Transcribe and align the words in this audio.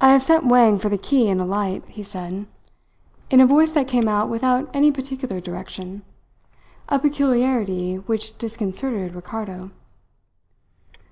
"I 0.00 0.12
have 0.12 0.22
sent 0.22 0.46
Wang 0.46 0.78
for 0.78 0.88
the 0.88 0.96
key 0.96 1.28
and 1.28 1.40
a 1.40 1.44
light," 1.44 1.82
he 1.88 2.04
said, 2.04 2.46
in 3.30 3.40
a 3.40 3.46
voice 3.48 3.72
that 3.72 3.88
came 3.88 4.06
out 4.06 4.28
without 4.28 4.70
any 4.72 4.92
particular 4.92 5.40
direction 5.40 6.02
a 6.88 7.00
peculiarity 7.00 7.96
which 7.96 8.38
disconcerted 8.38 9.12
Ricardo. 9.12 9.72